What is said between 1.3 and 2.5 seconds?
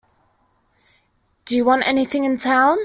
Do you want anything in